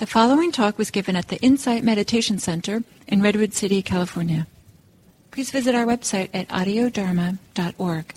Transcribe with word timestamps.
The 0.00 0.06
following 0.06 0.50
talk 0.50 0.78
was 0.78 0.90
given 0.90 1.14
at 1.14 1.28
the 1.28 1.36
Insight 1.42 1.84
Meditation 1.84 2.38
Center 2.38 2.84
in 3.06 3.20
Redwood 3.20 3.52
City, 3.52 3.82
California. 3.82 4.46
Please 5.30 5.50
visit 5.50 5.74
our 5.74 5.84
website 5.84 6.30
at 6.32 6.48
audiodharma.org. 6.48 8.14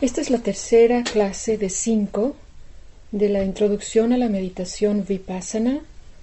Esta 0.00 0.20
es 0.22 0.30
la 0.30 0.38
tercera 0.38 1.04
clase 1.04 1.58
de 1.58 1.68
cinco 1.68 2.36
de 3.12 3.28
la 3.28 3.44
introducción 3.44 4.14
a 4.14 4.16
la 4.16 4.30
meditación 4.30 5.04
vipassana 5.06 5.80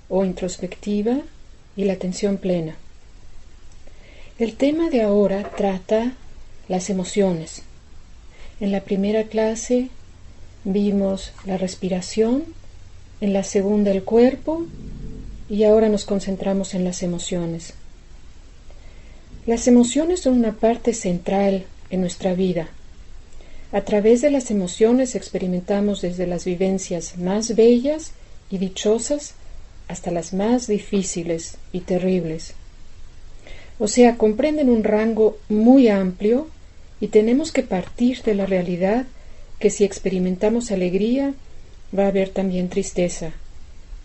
o 0.10 0.26
introspectiva 0.26 1.20
y 1.76 1.84
la 1.84 1.94
atención 1.94 2.40
plena. 2.40 2.78
El 4.40 4.56
tema 4.56 4.90
de 4.90 5.04
ahora 5.04 5.52
trata 5.52 6.14
las 6.68 6.90
emociones. 6.90 7.62
En 8.60 8.72
la 8.72 8.82
primera 8.82 9.26
clase 9.26 9.92
vimos 10.68 11.32
la 11.46 11.58
respiración, 11.58 12.44
en 13.22 13.32
la 13.32 13.44
segunda 13.44 13.92
el 13.92 14.04
cuerpo 14.04 14.66
y 15.50 15.64
ahora 15.64 15.88
nos 15.88 16.06
concentramos 16.06 16.74
en 16.74 16.84
las 16.84 17.04
emociones. 17.04 17.74
Las 19.46 19.68
emociones 19.68 20.20
son 20.20 20.38
una 20.38 20.52
parte 20.52 20.94
central 20.94 21.66
en 21.90 22.02
nuestra 22.02 22.34
vida. 22.34 22.68
A 23.72 23.82
través 23.82 24.22
de 24.22 24.30
las 24.30 24.52
emociones 24.52 25.16
experimentamos 25.16 26.02
desde 26.02 26.28
las 26.28 26.44
vivencias 26.44 27.18
más 27.18 27.56
bellas 27.56 28.12
y 28.52 28.58
dichosas 28.58 29.36
hasta 29.88 30.12
las 30.12 30.34
más 30.34 30.68
difíciles 30.68 31.58
y 31.72 31.80
terribles. 31.80 32.56
O 33.80 33.88
sea, 33.88 34.18
comprenden 34.18 34.70
un 34.70 34.84
rango 34.84 35.38
muy 35.48 35.88
amplio 35.88 36.50
y 37.00 37.08
tenemos 37.08 37.54
que 37.54 37.64
partir 37.64 38.22
de 38.24 38.36
la 38.36 38.46
realidad 38.46 39.06
que 39.60 39.70
si 39.70 39.84
experimentamos 39.84 40.72
alegría, 40.72 41.34
va 41.98 42.06
a 42.06 42.08
haber 42.08 42.30
también 42.30 42.70
tristeza. 42.70 43.32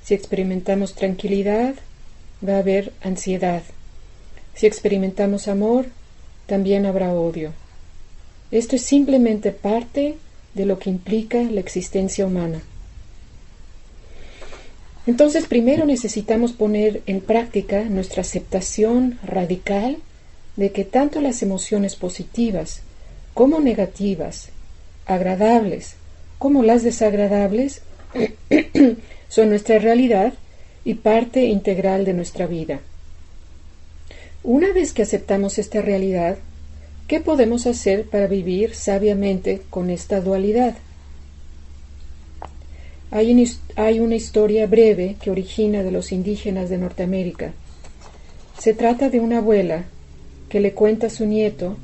Si 0.03 0.15
experimentamos 0.15 0.95
tranquilidad, 0.95 1.75
va 2.47 2.57
a 2.57 2.59
haber 2.59 2.93
ansiedad. 3.03 3.63
Si 4.55 4.67
experimentamos 4.67 5.49
amor, 5.49 5.87
también 6.47 6.87
habrá 6.87 7.13
odio. 7.15 7.53
Esto 8.51 8.77
es 8.77 8.83
simplemente 8.83 9.53
parte 9.53 10.17
de 10.55 10.67
lo 10.67 10.79
que 10.79 10.91
implica 10.91 11.43
la 11.43 11.61
existencia 11.61 12.27
humana. 12.27 12.63
Entonces, 15.07 15.47
primero 15.47 15.85
necesitamos 15.85 16.53
poner 16.53 17.03
en 17.07 17.21
práctica 17.21 17.85
nuestra 17.85 18.21
aceptación 18.21 19.19
radical 19.25 19.99
de 20.57 20.71
que 20.71 20.85
tanto 20.85 21.21
las 21.21 21.43
emociones 21.43 21.97
positivas 21.97 22.83
como 23.35 23.59
negativas 23.59 24.51
agradables 25.15 25.97
como 26.39 26.63
las 26.63 26.83
desagradables 26.83 27.83
son 29.29 29.49
nuestra 29.49 29.79
realidad 29.79 30.35
y 30.85 30.95
parte 30.95 31.45
integral 31.45 32.05
de 32.05 32.15
nuestra 32.15 32.47
vida. 32.47 32.81
Una 34.43 34.73
vez 34.73 34.93
que 34.93 35.03
aceptamos 35.03 35.59
esta 35.59 35.81
realidad, 35.81 36.37
¿qué 37.07 37.21
podemos 37.21 37.67
hacer 37.67 38.07
para 38.07 38.27
vivir 38.27 38.75
sabiamente 38.75 39.63
con 39.71 39.89
esta 39.89 40.21
dualidad? 40.21 40.75
Hay, 43.13 44.01
una 44.01 44.17
historia 44.17 44.67
breve 44.67 45.17
que 45.21 45.31
origina 45.31 45.83
de 45.83 45.93
los 45.93 46.13
indígenas 46.13 46.71
de 46.71 46.79
Norteamérica. 46.79 47.53
Se 48.59 48.73
trata 48.73 49.11
de 49.11 49.21
una 49.21 49.39
abuela 49.39 49.85
que 50.49 50.61
le 50.61 50.73
cuenta 50.73 51.09
a 51.09 51.11
su 51.11 51.27
nieto 51.27 51.77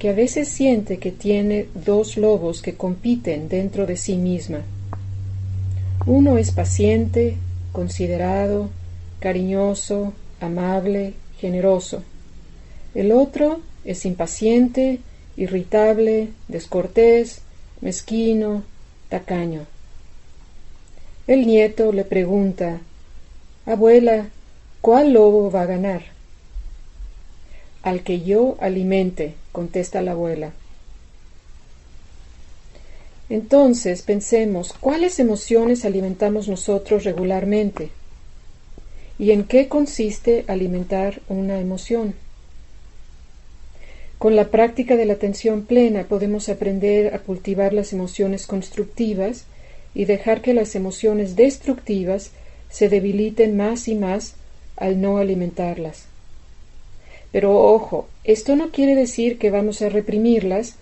que 0.00 0.08
a 0.08 0.14
veces 0.14 0.48
siente 0.48 0.98
que 0.98 1.12
tiene 1.12 1.68
dos 1.74 2.16
lobos 2.16 2.62
que 2.62 2.74
compiten 2.74 3.50
dentro 3.50 3.86
de 3.86 3.98
sí 3.98 4.16
misma. 4.16 4.62
Uno 6.06 6.38
es 6.38 6.52
paciente, 6.52 7.36
considerado, 7.70 8.70
cariñoso, 9.20 10.14
amable, 10.40 11.12
generoso. 11.38 12.02
El 12.94 13.12
otro 13.12 13.60
es 13.84 14.06
impaciente, 14.06 15.00
irritable, 15.36 16.30
descortés, 16.48 17.42
mezquino, 17.82 18.62
tacaño. 19.10 19.66
El 21.26 21.46
nieto 21.46 21.92
le 21.92 22.04
pregunta 22.04 22.80
Abuela, 23.66 24.30
¿cuál 24.80 25.12
lobo 25.12 25.50
va 25.50 25.62
a 25.62 25.66
ganar? 25.66 26.19
Al 27.82 28.02
que 28.02 28.20
yo 28.20 28.56
alimente, 28.60 29.34
contesta 29.52 30.02
la 30.02 30.12
abuela. 30.12 30.52
Entonces 33.30 34.02
pensemos 34.02 34.72
cuáles 34.72 35.20
emociones 35.20 35.84
alimentamos 35.84 36.48
nosotros 36.48 37.04
regularmente 37.04 37.90
y 39.18 39.30
en 39.30 39.44
qué 39.44 39.68
consiste 39.68 40.44
alimentar 40.48 41.20
una 41.28 41.60
emoción. 41.60 42.14
Con 44.18 44.36
la 44.36 44.48
práctica 44.48 44.96
de 44.96 45.06
la 45.06 45.14
atención 45.14 45.62
plena 45.62 46.04
podemos 46.04 46.48
aprender 46.48 47.14
a 47.14 47.20
cultivar 47.20 47.72
las 47.72 47.92
emociones 47.92 48.46
constructivas 48.46 49.44
y 49.94 50.04
dejar 50.04 50.42
que 50.42 50.52
las 50.52 50.74
emociones 50.74 51.36
destructivas 51.36 52.32
se 52.68 52.88
debiliten 52.88 53.56
más 53.56 53.88
y 53.88 53.94
más 53.94 54.34
al 54.76 55.00
no 55.00 55.18
alimentarlas. 55.18 56.09
Pero 57.32 57.58
ojo, 57.58 58.08
esto 58.24 58.56
no 58.56 58.70
quiere 58.70 58.94
decir 58.94 59.38
que 59.38 59.50
vamos 59.50 59.82
a 59.82 59.88
reprimirlas 59.88 60.76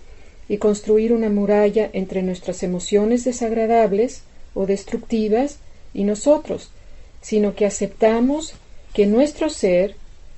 y 0.49 0.57
construir 0.57 1.13
una 1.13 1.29
muralla 1.29 1.91
entre 1.93 2.23
nuestras 2.23 2.63
emociones 2.63 3.25
desagradables 3.25 4.23
o 4.55 4.67
destructivas 4.67 5.59
y 5.93 6.05
nosotros, 6.05 6.71
sino 7.21 7.55
que 7.55 7.67
aceptamos 7.67 8.55
que 8.95 9.07
nuestro 9.07 9.51
ser, 9.51 9.95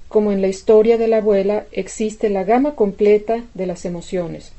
como 0.08 0.32
en 0.32 0.40
la 0.40 0.48
historia 0.48 0.98
de 0.98 1.06
la 1.06 1.18
abuela, 1.18 1.66
existe 1.70 2.28
la 2.28 2.42
gama 2.42 2.74
completa 2.74 3.44
de 3.54 3.66
las 3.66 3.84
emociones. 3.84 4.52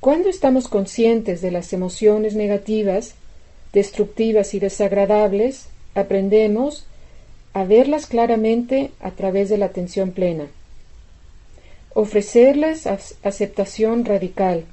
Cuando 0.00 0.30
estamos 0.30 0.68
conscientes 0.68 1.42
de 1.42 1.50
las 1.50 1.74
emociones 1.74 2.34
negativas, 2.34 3.14
destructivas 3.74 4.54
y 4.54 4.58
desagradables, 4.58 5.66
aprendemos 5.94 6.86
a 7.52 7.64
verlas 7.64 8.06
claramente 8.06 8.92
a 9.00 9.10
través 9.10 9.48
de 9.48 9.58
la 9.58 9.66
atención 9.66 10.12
plena. 10.12 10.46
Ofrecerles 11.94 12.86
aceptación 12.86 14.04
radical. 14.04 14.64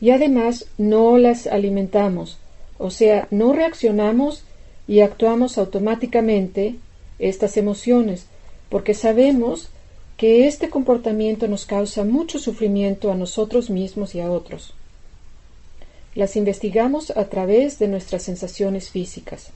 Y 0.00 0.10
además 0.10 0.66
no 0.78 1.16
las 1.16 1.46
alimentamos, 1.46 2.38
o 2.78 2.90
sea, 2.90 3.28
no 3.30 3.52
reaccionamos 3.52 4.44
y 4.88 5.00
actuamos 5.00 5.58
automáticamente 5.58 6.74
estas 7.18 7.56
emociones, 7.56 8.26
porque 8.68 8.94
sabemos 8.94 9.70
que 10.16 10.46
este 10.46 10.68
comportamiento 10.68 11.48
nos 11.48 11.66
causa 11.66 12.04
mucho 12.04 12.38
sufrimiento 12.38 13.10
a 13.10 13.14
nosotros 13.14 13.70
mismos 13.70 14.14
y 14.14 14.20
a 14.20 14.30
otros. 14.30 14.74
Las 16.14 16.36
investigamos 16.36 17.10
a 17.10 17.24
través 17.26 17.78
de 17.78 17.88
nuestras 17.88 18.22
sensaciones 18.24 18.90
físicas. 18.90 19.50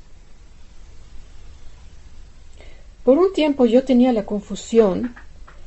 Por 3.06 3.18
un 3.18 3.32
tiempo 3.32 3.66
yo 3.66 3.84
tenía 3.84 4.12
la 4.12 4.26
confusión 4.26 5.14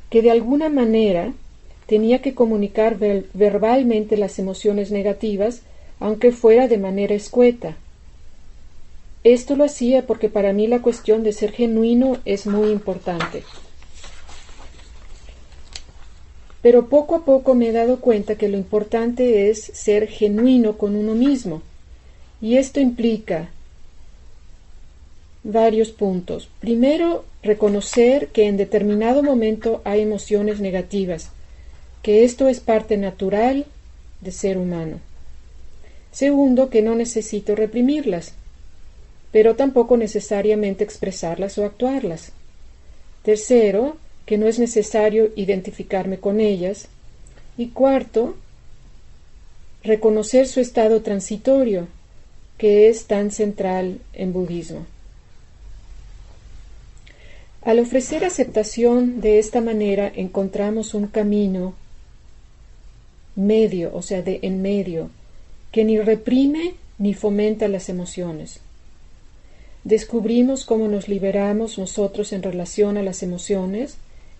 que 0.09 0.21
de 0.21 0.29
alguna 0.29 0.67
manera 0.67 1.31
tenía 1.85 2.21
que 2.21 2.35
comunicar 2.35 2.97
verbalmente 2.97 4.17
las 4.17 4.39
emociones 4.39 4.91
negativas, 4.91 5.61
aunque 6.01 6.33
fuera 6.33 6.67
de 6.67 6.77
manera 6.77 7.15
escueta. 7.15 7.77
Esto 9.23 9.55
lo 9.55 9.63
hacía 9.63 10.05
porque 10.05 10.27
para 10.27 10.51
mí 10.51 10.67
la 10.67 10.81
cuestión 10.81 11.23
de 11.23 11.31
ser 11.31 11.53
genuino 11.53 12.17
es 12.25 12.45
muy 12.45 12.71
importante. 12.71 13.43
Pero 16.61 16.87
poco 16.87 17.15
a 17.15 17.23
poco 17.23 17.55
me 17.55 17.69
he 17.69 17.71
dado 17.71 18.01
cuenta 18.01 18.35
que 18.35 18.49
lo 18.49 18.57
importante 18.57 19.49
es 19.49 19.63
ser 19.63 20.07
genuino 20.07 20.77
con 20.77 20.93
uno 20.93 21.15
mismo. 21.15 21.61
Y 22.41 22.57
esto 22.57 22.81
implica 22.81 23.47
varios 25.43 25.91
puntos. 25.91 26.49
Primero, 26.59 27.23
reconocer 27.43 28.27
que 28.27 28.47
en 28.47 28.57
determinado 28.57 29.23
momento 29.23 29.81
hay 29.85 30.01
emociones 30.01 30.59
negativas, 30.59 31.29
que 32.01 32.23
esto 32.23 32.47
es 32.47 32.59
parte 32.59 32.97
natural 32.97 33.65
de 34.21 34.31
ser 34.31 34.57
humano. 34.57 34.99
Segundo, 36.11 36.69
que 36.69 36.81
no 36.81 36.95
necesito 36.95 37.55
reprimirlas, 37.55 38.33
pero 39.31 39.55
tampoco 39.55 39.95
necesariamente 39.95 40.83
expresarlas 40.83 41.57
o 41.57 41.65
actuarlas. 41.65 42.31
Tercero, 43.23 43.97
que 44.25 44.37
no 44.37 44.47
es 44.47 44.59
necesario 44.59 45.31
identificarme 45.35 46.19
con 46.19 46.39
ellas. 46.39 46.87
Y 47.57 47.69
cuarto, 47.69 48.35
reconocer 49.83 50.47
su 50.47 50.59
estado 50.59 51.01
transitorio, 51.01 51.87
que 52.57 52.89
es 52.89 53.05
tan 53.05 53.31
central 53.31 53.99
en 54.13 54.33
budismo. 54.33 54.85
Al 57.61 57.79
ofrecer 57.79 58.23
aceptación 58.23 59.19
de 59.19 59.39
esta 59.39 59.59
manera 59.59 60.11
encontramos 60.15 60.93
un 60.93 61.07
camino 61.07 61.73
medio, 63.35 63.93
o 63.93 64.01
sea, 64.01 64.21
de 64.21 64.39
en 64.43 64.61
medio, 64.61 65.09
que 65.71 65.83
ni 65.83 65.99
reprime 65.99 66.75
ni 66.97 67.13
fomenta 67.13 67.67
las 67.67 67.89
emociones. 67.89 68.59
Descubrimos 69.83 70.65
cómo 70.65 70.87
nos 70.87 71.07
liberamos 71.07 71.77
nosotros 71.77 72.33
en 72.33 72.43
relación 72.43 72.97
a 72.97 73.03
las 73.03 73.23
emociones 73.23 73.97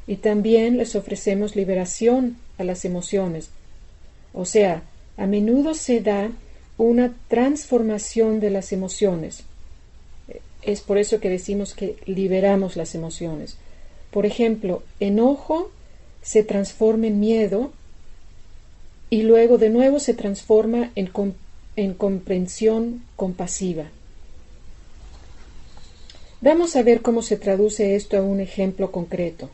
y 0.08 0.18
también 0.18 0.78
les 0.78 0.96
ofrecemos 0.96 1.56
liberación 1.56 2.38
a 2.58 2.64
las 2.64 2.84
emociones. 2.84 3.50
O 4.34 4.46
sea, 4.46 4.84
a 5.18 5.28
menudo 5.28 5.74
se 5.74 6.02
da 6.02 6.32
una 6.78 7.14
transformación 7.28 8.40
de 8.40 8.50
las 8.50 8.72
emociones. 8.72 9.44
Es 10.62 10.82
por 10.82 10.98
eso 10.98 11.20
que 11.20 11.30
decimos 11.30 11.74
que 11.74 11.98
liberamos 12.06 12.76
las 12.76 12.96
emociones. 12.96 13.58
Por 14.12 14.26
ejemplo, 14.26 14.84
enojo 15.00 15.72
se 16.22 16.44
transforma 16.44 17.08
en 17.08 17.20
miedo 17.20 17.72
y 19.10 19.24
luego 19.24 19.58
de 19.58 19.70
nuevo 19.70 20.00
se 20.00 20.14
transforma 20.14 20.92
en, 20.96 21.12
en 21.76 21.94
comprensión 21.94 23.04
compasiva. 23.16 23.86
Vamos 26.42 26.76
a 26.76 26.84
ver 26.84 27.02
cómo 27.02 27.22
se 27.22 27.38
traduce 27.38 27.96
esto 27.96 28.18
a 28.18 28.22
un 28.22 28.40
ejemplo 28.40 28.92
concreto. 28.92 29.50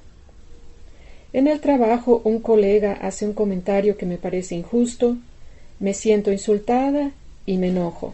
En 1.33 1.47
el 1.47 1.59
trabajo 1.59 2.21
un 2.23 2.39
colega 2.39 2.93
hace 2.93 3.25
un 3.25 3.33
comentario 3.33 3.97
que 3.97 4.05
me 4.05 4.17
parece 4.17 4.55
injusto, 4.55 5.17
me 5.79 5.93
siento 5.93 6.31
insultada 6.31 7.11
y 7.45 7.57
me 7.57 7.69
enojo. 7.69 8.13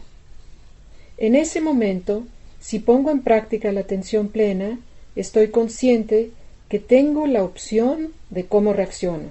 En 1.17 1.35
ese 1.35 1.61
momento, 1.61 2.23
si 2.61 2.77
pongo 2.77 3.09
en 3.09 3.23
práctica 3.23 3.71
la 3.71 3.81
atención 3.81 4.27
plena, 4.29 4.79
estoy 5.15 5.49
consciente 5.49 6.29
que 6.69 6.79
tengo 6.79 7.25
la 7.25 7.43
opción 7.43 8.13
de 8.29 8.45
cómo 8.45 8.71
reacciono. 8.71 9.29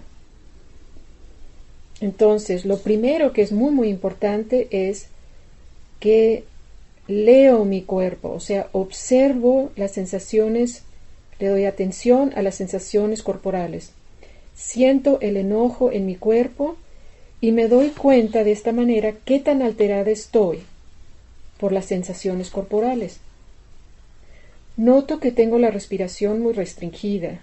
Entonces, 2.01 2.65
lo 2.65 2.79
primero 2.79 3.33
que 3.33 3.43
es 3.43 3.53
muy, 3.53 3.71
muy 3.71 3.89
importante 3.89 4.67
es 4.71 5.07
que 6.01 6.45
leo 7.07 7.65
mi 7.65 7.83
cuerpo, 7.83 8.31
o 8.31 8.41
sea, 8.41 8.69
observo 8.73 9.71
las 9.77 9.93
sensaciones, 9.93 10.83
le 11.39 11.49
doy 11.49 11.65
atención 11.67 12.33
a 12.35 12.43
las 12.43 12.57
sensaciones 12.57 13.23
corporales. 13.23 13.93
Siento 14.55 15.19
el 15.21 15.37
enojo 15.37 15.93
en 15.93 16.05
mi 16.05 16.17
cuerpo 16.17 16.77
y 17.41 17.53
me 17.53 17.69
doy 17.69 17.91
cuenta 17.91 18.43
de 18.45 18.53
esta 18.53 18.73
manera 18.73 19.13
qué 19.25 19.39
tan 19.39 19.63
alterada 19.63 20.11
estoy 20.11 20.63
por 21.61 21.73
las 21.73 21.85
sensaciones 21.85 22.49
corporales. 22.51 23.19
Noto 24.77 25.21
que 25.21 25.31
tengo 25.31 25.59
la 25.59 25.71
respiración 25.71 26.41
muy 26.41 26.55
restringida, 26.55 27.41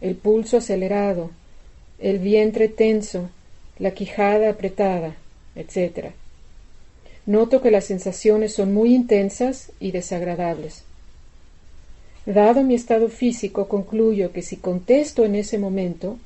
el 0.00 0.14
pulso 0.14 0.56
acelerado, 0.56 1.30
el 1.98 2.18
vientre 2.18 2.68
tenso, 2.68 3.28
la 3.78 3.90
quijada 3.90 4.48
apretada, 4.48 5.14
etc. 5.54 6.12
Noto 7.26 7.60
que 7.60 7.70
las 7.70 7.84
sensaciones 7.84 8.54
son 8.54 8.72
muy 8.72 8.94
intensas 8.94 9.70
y 9.78 9.90
desagradables. 9.90 10.84
Dado 12.24 12.62
mi 12.62 12.74
estado 12.74 13.08
físico, 13.08 13.68
concluyo 13.68 14.32
que 14.32 14.42
si 14.42 14.56
contesto 14.56 15.24
en 15.24 15.34
ese 15.34 15.58
momento, 15.58 16.18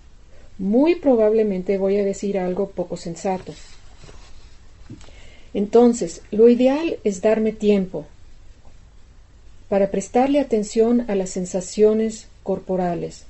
muy 0.58 0.94
probablemente 0.94 1.78
voy 1.78 1.96
a 1.96 2.04
decir 2.04 2.38
algo 2.38 2.70
poco 2.70 2.96
sensato. 2.96 3.54
Entonces, 5.54 6.20
lo 6.32 6.48
ideal 6.48 6.98
es 7.04 7.22
darme 7.22 7.52
tiempo 7.52 8.06
para 9.68 9.90
prestarle 9.90 10.40
atención 10.40 11.04
a 11.08 11.14
las 11.14 11.30
sensaciones 11.30 12.26
corporales. 12.42 13.24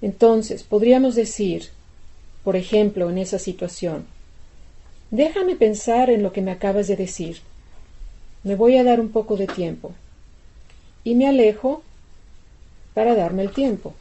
Entonces, 0.00 0.62
podríamos 0.62 1.16
decir, 1.16 1.68
por 2.44 2.56
ejemplo, 2.56 3.10
en 3.10 3.18
esa 3.18 3.38
situación, 3.38 4.06
déjame 5.10 5.56
pensar 5.56 6.10
en 6.10 6.22
lo 6.22 6.32
que 6.32 6.42
me 6.42 6.52
acabas 6.52 6.86
de 6.86 6.96
decir. 6.96 7.40
Me 8.44 8.54
voy 8.54 8.76
a 8.76 8.84
dar 8.84 9.00
un 9.00 9.10
poco 9.10 9.36
de 9.36 9.46
tiempo. 9.46 9.92
Y 11.04 11.14
me 11.14 11.28
alejo 11.28 11.82
para 12.94 13.14
darme 13.14 13.42
el 13.42 13.52
tiempo. 13.52 13.94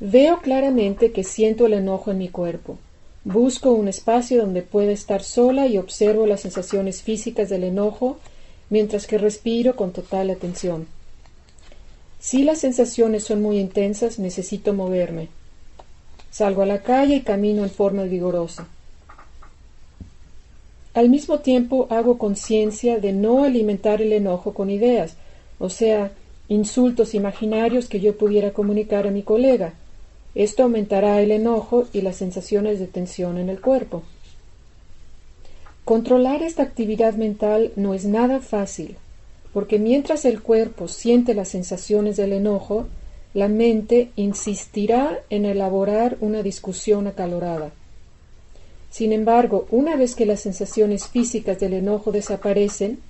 Veo 0.00 0.40
claramente 0.40 1.12
que 1.12 1.24
siento 1.24 1.66
el 1.66 1.72
enojo 1.72 2.10
en 2.10 2.18
mi 2.18 2.28
cuerpo. 2.28 2.78
Busco 3.24 3.72
un 3.72 3.88
espacio 3.88 4.42
donde 4.42 4.60
pueda 4.60 4.92
estar 4.92 5.22
sola 5.22 5.66
y 5.66 5.78
observo 5.78 6.26
las 6.26 6.42
sensaciones 6.42 7.02
físicas 7.02 7.48
del 7.48 7.64
enojo 7.64 8.18
mientras 8.68 9.06
que 9.06 9.16
respiro 9.16 9.76
con 9.76 9.92
total 9.92 10.28
atención. 10.28 10.86
Si 12.20 12.42
las 12.42 12.58
sensaciones 12.58 13.24
son 13.24 13.40
muy 13.40 13.58
intensas, 13.58 14.18
necesito 14.18 14.74
moverme. 14.74 15.28
Salgo 16.30 16.62
a 16.62 16.66
la 16.66 16.82
calle 16.82 17.16
y 17.16 17.20
camino 17.22 17.62
en 17.62 17.70
forma 17.70 18.02
vigorosa. 18.02 18.68
Al 20.92 21.08
mismo 21.08 21.40
tiempo 21.40 21.86
hago 21.90 22.18
conciencia 22.18 22.98
de 22.98 23.12
no 23.12 23.44
alimentar 23.44 24.02
el 24.02 24.12
enojo 24.12 24.54
con 24.54 24.70
ideas, 24.70 25.16
o 25.58 25.70
sea, 25.70 26.12
insultos 26.48 27.14
imaginarios 27.14 27.88
que 27.88 28.00
yo 28.00 28.16
pudiera 28.16 28.52
comunicar 28.52 29.06
a 29.06 29.10
mi 29.10 29.22
colega, 29.22 29.74
esto 30.34 30.64
aumentará 30.64 31.20
el 31.20 31.30
enojo 31.30 31.86
y 31.92 32.00
las 32.00 32.16
sensaciones 32.16 32.78
de 32.80 32.86
tensión 32.86 33.38
en 33.38 33.48
el 33.48 33.60
cuerpo. 33.60 34.02
Controlar 35.84 36.42
esta 36.42 36.62
actividad 36.62 37.14
mental 37.14 37.72
no 37.76 37.92
es 37.92 38.04
nada 38.04 38.40
fácil, 38.40 38.96
porque 39.52 39.78
mientras 39.78 40.24
el 40.24 40.40
cuerpo 40.40 40.88
siente 40.88 41.34
las 41.34 41.48
sensaciones 41.48 42.16
del 42.16 42.32
enojo, 42.32 42.86
la 43.34 43.48
mente 43.48 44.10
insistirá 44.16 45.18
en 45.28 45.44
elaborar 45.44 46.16
una 46.20 46.42
discusión 46.42 47.06
acalorada. 47.06 47.72
Sin 48.90 49.12
embargo, 49.12 49.66
una 49.72 49.96
vez 49.96 50.14
que 50.14 50.24
las 50.24 50.40
sensaciones 50.40 51.08
físicas 51.08 51.58
del 51.58 51.74
enojo 51.74 52.12
desaparecen, 52.12 53.00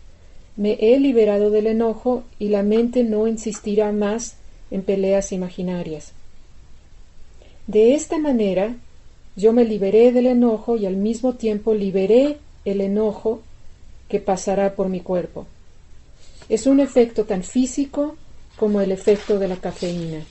me 0.56 0.79
he 0.81 0.99
liberado 0.99 1.50
del 1.50 1.67
enojo 1.67 2.25
y 2.38 2.49
la 2.49 2.62
mente 2.62 3.05
no 3.05 3.26
insistirá 3.26 3.93
más 3.93 4.37
en 4.71 4.82
peleas 4.82 5.31
imaginarias. 5.31 6.13
De 7.66 7.94
esta 7.94 8.19
manera, 8.19 8.76
yo 9.37 9.52
me 9.52 9.64
liberé 9.64 10.12
del 10.12 10.26
enojo 10.26 10.76
y 10.76 10.87
al 10.87 10.96
mismo 10.96 11.34
tiempo 11.34 11.75
liberé 11.75 12.38
el 12.64 12.81
enojo 12.81 13.43
que 14.08 14.20
pasará 14.20 14.75
por 14.75 14.88
mi 14.88 15.00
cuerpo. 15.00 15.46
Es 16.49 16.66
un 16.66 16.78
efecto 16.81 17.25
tan 17.25 17.43
físico 17.43 18.16
como 18.56 18.81
el 18.81 18.93
efecto 18.93 19.38
de 19.38 19.49
la 19.49 19.56
cafeína. 19.56 20.25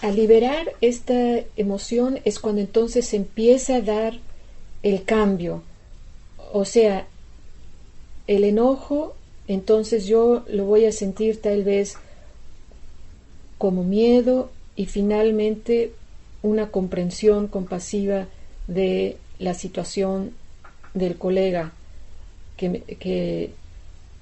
Al 0.00 0.16
liberar 0.16 0.72
esta 0.80 1.40
emoción 1.56 2.20
es 2.24 2.40
cuando 2.40 2.60
entonces 2.60 3.06
se 3.06 3.16
empieza 3.16 3.76
a 3.76 3.80
dar 3.82 4.18
el 4.82 5.04
cambio. 5.04 5.62
O 6.52 6.64
sea, 6.64 7.06
el 8.26 8.44
enojo, 8.44 9.14
entonces 9.48 10.06
yo 10.06 10.44
lo 10.48 10.64
voy 10.64 10.86
a 10.86 10.92
sentir 10.92 11.40
tal 11.40 11.64
vez 11.64 11.96
como 13.58 13.84
miedo 13.84 14.50
y 14.76 14.86
finalmente 14.86 15.92
una 16.42 16.68
comprensión 16.68 17.48
compasiva 17.48 18.26
de 18.66 19.16
la 19.38 19.54
situación 19.54 20.32
del 20.94 21.16
colega 21.16 21.72
que 22.56 22.68
me, 22.68 22.80
que 22.80 23.50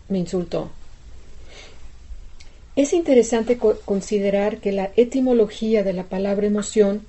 me 0.08 0.18
insultó. 0.18 0.70
Es 2.76 2.92
interesante 2.92 3.58
considerar 3.58 4.58
que 4.58 4.72
la 4.72 4.90
etimología 4.96 5.82
de 5.82 5.92
la 5.92 6.04
palabra 6.04 6.46
emoción 6.46 7.02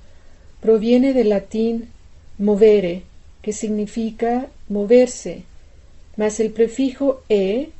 proviene 0.60 1.12
del 1.12 1.30
latín 1.30 1.88
movere, 2.38 3.02
que 3.42 3.52
significa 3.52 4.48
moverse, 4.68 5.44
más 6.16 6.40
el 6.40 6.50
prefijo 6.50 7.22
e, 7.28 7.70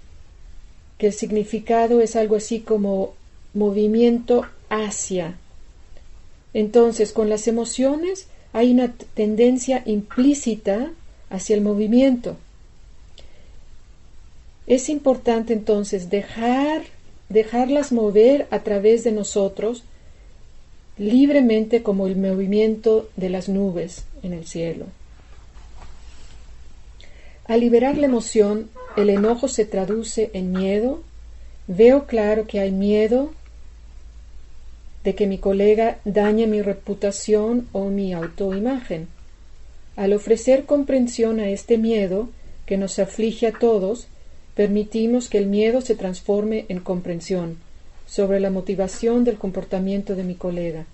que 0.98 1.08
el 1.08 1.12
significado 1.12 2.00
es 2.00 2.16
algo 2.16 2.36
así 2.36 2.60
como 2.60 3.14
movimiento 3.54 4.46
hacia. 4.68 5.36
Entonces, 6.54 7.12
con 7.12 7.28
las 7.28 7.48
emociones 7.48 8.26
hay 8.52 8.72
una 8.72 8.92
tendencia 9.14 9.82
implícita 9.86 10.92
hacia 11.30 11.56
el 11.56 11.62
movimiento. 11.62 12.36
Es 14.66 14.88
importante 14.88 15.52
entonces 15.52 16.10
dejar 16.10 16.82
dejarlas 17.32 17.92
mover 17.92 18.46
a 18.50 18.60
través 18.60 19.04
de 19.04 19.12
nosotros 19.12 19.84
libremente 20.98 21.82
como 21.82 22.06
el 22.06 22.16
movimiento 22.16 23.08
de 23.16 23.30
las 23.30 23.48
nubes 23.48 24.04
en 24.22 24.34
el 24.34 24.46
cielo. 24.46 24.86
Al 27.46 27.60
liberar 27.60 27.98
la 27.98 28.06
emoción, 28.06 28.70
el 28.96 29.10
enojo 29.10 29.48
se 29.48 29.64
traduce 29.64 30.30
en 30.32 30.52
miedo. 30.52 31.02
Veo 31.66 32.06
claro 32.06 32.46
que 32.46 32.60
hay 32.60 32.70
miedo 32.70 33.32
de 35.04 35.14
que 35.14 35.26
mi 35.26 35.38
colega 35.38 35.98
dañe 36.04 36.46
mi 36.46 36.62
reputación 36.62 37.68
o 37.72 37.86
mi 37.86 38.12
autoimagen. 38.12 39.08
Al 39.96 40.12
ofrecer 40.12 40.64
comprensión 40.64 41.40
a 41.40 41.48
este 41.48 41.78
miedo 41.78 42.28
que 42.66 42.76
nos 42.76 42.98
aflige 42.98 43.48
a 43.48 43.52
todos, 43.52 44.06
permitimos 44.54 45.28
que 45.28 45.38
el 45.38 45.46
miedo 45.46 45.80
se 45.80 45.96
transforme 45.96 46.66
en 46.68 46.80
comprensión 46.80 47.58
sobre 48.06 48.40
la 48.40 48.50
motivación 48.50 49.24
del 49.24 49.38
comportamiento 49.38 50.14
de 50.14 50.22
mi 50.22 50.34
colega. 50.34 50.84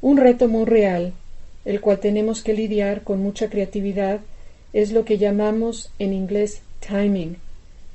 Un 0.00 0.16
reto 0.16 0.48
muy 0.48 0.64
real, 0.64 1.12
el 1.64 1.80
cual 1.80 1.98
tenemos 1.98 2.42
que 2.42 2.54
lidiar 2.54 3.02
con 3.02 3.20
mucha 3.20 3.50
creatividad, 3.50 4.20
es 4.74 4.92
lo 4.92 5.04
que 5.06 5.16
llamamos 5.16 5.90
en 5.98 6.12
inglés 6.12 6.60
timing 6.86 7.36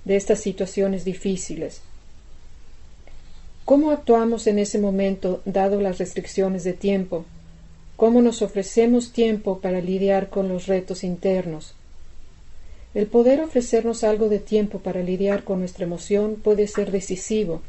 de 0.05 0.15
estas 0.15 0.39
situaciones 0.39 1.05
difíciles. 1.05 1.81
¿Cómo 3.65 3.91
actuamos 3.91 4.48
en 4.48 4.57
ese 4.57 4.79
momento 4.79 5.41
dado 5.45 5.81
las 5.81 6.00
restricciones 6.00 6.63
de 6.63 6.74
tiempo? 6.74 7.25
¿Cómo 7.98 8.21
nos 8.21 8.41
ofrecemos 8.41 9.12
tiempo 9.12 9.59
para 9.59 9.81
lidiar 9.81 10.29
con 10.29 10.48
los 10.48 10.67
retos 10.67 11.03
internos? 11.03 11.75
El 12.95 13.07
poder 13.07 13.41
ofrecernos 13.41 14.03
algo 14.05 14.29
de 14.29 14.39
tiempo 14.39 14.79
para 14.79 15.03
lidiar 15.03 15.43
con 15.43 15.59
nuestra 15.59 15.83
emoción 15.83 16.38
puede 16.41 16.65
ser 16.67 16.91
decisivo 16.91 17.62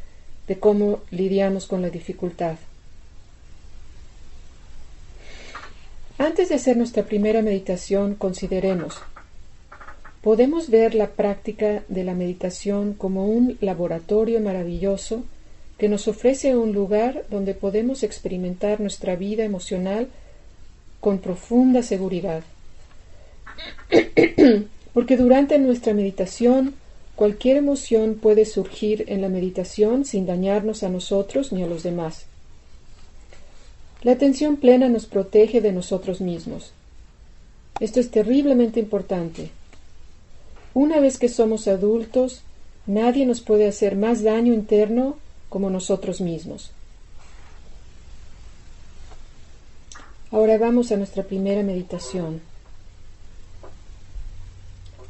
de 0.47 0.59
cómo 0.59 1.01
lidiamos 1.11 1.67
con 1.67 1.83
la 1.83 1.91
dificultad. 1.91 2.57
Antes 6.21 6.51
de 6.51 6.57
hacer 6.57 6.77
nuestra 6.77 7.05
primera 7.05 7.41
meditación, 7.41 8.15
consideremos, 8.15 8.99
podemos 10.21 10.69
ver 10.69 10.95
la 10.95 11.07
práctica 11.07 11.83
de 11.89 12.05
la 12.05 12.13
meditación 12.13 12.93
como 12.93 13.27
un 13.27 13.57
laboratorio 13.63 14.39
maravilloso 14.43 15.23
que 15.79 15.89
nos 15.89 16.09
ofrece 16.09 16.55
un 16.55 16.75
lugar 16.75 17.25
donde 17.31 17.55
podemos 17.55 18.03
experimentar 18.03 18.83
nuestra 18.83 19.17
vida 19.17 19.45
emocional 19.45 20.09
con 21.01 21.21
profunda 21.21 21.83
seguridad. 21.83 22.43
Porque 24.93 25.17
durante 25.17 25.59
nuestra 25.59 25.95
meditación 25.95 26.75
cualquier 27.17 27.57
emoción 27.57 28.17
puede 28.17 28.45
surgir 28.45 29.07
en 29.07 29.23
la 29.23 29.31
meditación 29.31 30.05
sin 30.05 30.27
dañarnos 30.27 30.83
a 30.83 30.91
nosotros 30.91 31.51
ni 31.51 31.63
a 31.63 31.67
los 31.67 31.83
demás. 31.83 32.27
La 34.03 34.13
atención 34.13 34.57
plena 34.57 34.89
nos 34.89 35.05
protege 35.05 35.61
de 35.61 35.73
nosotros 35.73 36.23
mismos. 36.23 36.73
Esto 37.81 38.01
es 38.01 38.11
terriblemente 38.11 38.81
importante. 38.81 39.51
Una 40.73 41.01
vez 41.01 41.19
que 41.19 41.29
somos 41.29 41.69
adultos, 41.69 42.43
nadie 42.87 43.27
nos 43.27 43.43
puede 43.43 43.69
hacer 43.69 43.97
más 43.97 44.23
daño 44.23 44.55
interno 44.55 45.17
como 45.51 45.69
nosotros 45.69 46.23
mismos. 46.23 46.71
Ahora 50.31 50.57
vamos 50.57 50.93
a 50.93 50.97
nuestra 50.97 51.25
primera 51.25 51.63
meditación. 51.63 52.41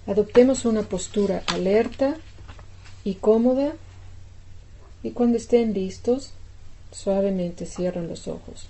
Adoptemos 0.06 0.64
una 0.64 0.82
postura 0.82 1.44
alerta 1.46 2.16
y 3.04 3.14
cómoda 3.14 3.74
y 5.04 5.10
cuando 5.10 5.36
estén 5.36 5.74
listos, 5.74 6.32
suavemente 6.90 7.66
cierran 7.66 8.08
los 8.08 8.26
ojos. 8.26 8.66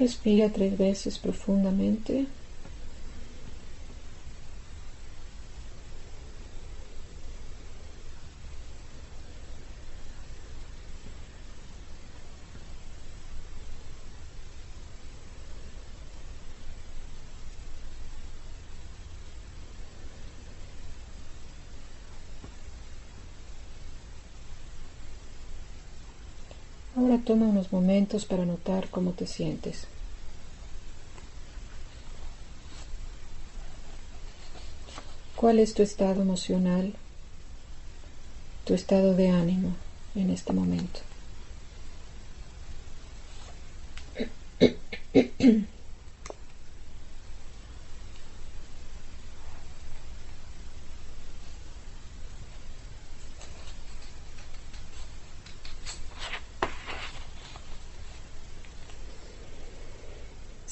Respira 0.00 0.48
tres 0.48 0.78
veces 0.78 1.18
profundamente. 1.18 2.26
Ahora 27.00 27.18
toma 27.24 27.46
unos 27.46 27.72
momentos 27.72 28.26
para 28.26 28.44
notar 28.44 28.90
cómo 28.90 29.12
te 29.12 29.26
sientes. 29.26 29.86
¿Cuál 35.34 35.60
es 35.60 35.72
tu 35.72 35.82
estado 35.82 36.20
emocional, 36.20 36.92
tu 38.66 38.74
estado 38.74 39.14
de 39.14 39.30
ánimo 39.30 39.72
en 40.14 40.28
este 40.28 40.52
momento? 40.52 41.00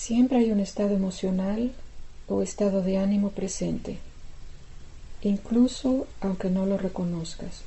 Siempre 0.08 0.38
hay 0.38 0.50
un 0.52 0.57
estado 0.68 0.92
emocional 0.94 1.60
o 2.28 2.42
estado 2.42 2.82
de 2.82 2.98
ánimo 2.98 3.30
presente 3.30 3.98
incluso 5.22 6.06
aunque 6.20 6.50
no 6.50 6.66
lo 6.66 6.78
reconozcas. 6.78 7.62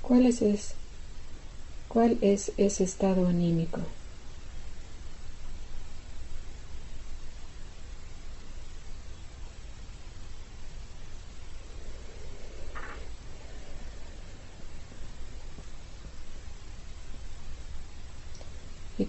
¿Cuál 0.00 0.26
es, 0.26 0.42
es, 0.42 0.74
¿Cuál 1.88 2.18
es 2.20 2.52
ese 2.56 2.84
estado 2.84 3.26
anímico? 3.26 3.80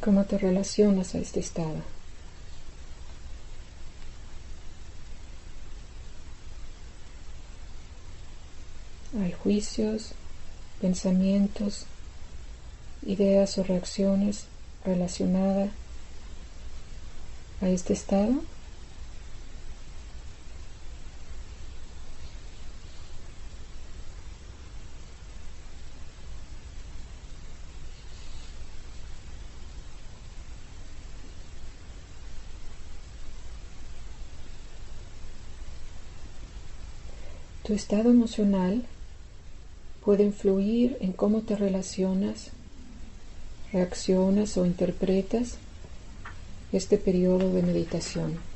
Cómo 0.03 0.25
te 0.25 0.37
relacionas 0.37 1.15
a 1.15 1.19
este 1.19 1.39
estado. 1.39 1.77
Hay 9.21 9.31
juicios, 9.31 10.11
pensamientos, 10.81 11.85
ideas 13.05 13.57
o 13.57 13.63
reacciones 13.63 14.45
relacionadas 14.83 15.69
a 17.61 17.69
este 17.69 17.93
estado. 17.93 18.33
Tu 37.73 37.77
estado 37.77 38.11
emocional 38.11 38.83
puede 40.05 40.23
influir 40.23 40.95
en 41.01 41.11
cómo 41.11 41.41
te 41.41 41.55
relacionas, 41.55 42.51
reaccionas 43.71 44.57
o 44.57 44.67
interpretas 44.67 45.57
este 46.71 46.99
periodo 46.99 47.51
de 47.51 47.63
meditación. 47.63 48.52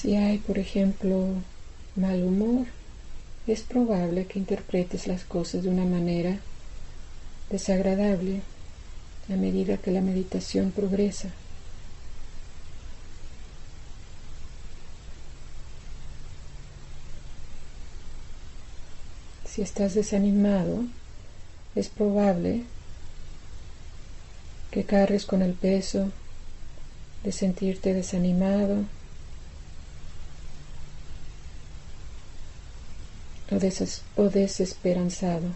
Si 0.00 0.16
hay, 0.16 0.38
por 0.38 0.58
ejemplo, 0.58 1.26
mal 1.94 2.22
humor, 2.22 2.64
es 3.46 3.60
probable 3.60 4.24
que 4.24 4.38
interpretes 4.38 5.06
las 5.06 5.24
cosas 5.24 5.62
de 5.62 5.68
una 5.68 5.84
manera 5.84 6.38
desagradable 7.50 8.40
a 9.28 9.36
medida 9.36 9.76
que 9.76 9.90
la 9.90 10.00
meditación 10.00 10.70
progresa. 10.70 11.28
Si 19.44 19.60
estás 19.60 19.92
desanimado, 19.92 20.84
es 21.74 21.90
probable 21.90 22.62
que 24.70 24.84
cargues 24.84 25.26
con 25.26 25.42
el 25.42 25.52
peso 25.52 26.10
de 27.22 27.32
sentirte 27.32 27.92
desanimado 27.92 28.86
o, 34.16 34.28
desesperanzado. 34.28 35.48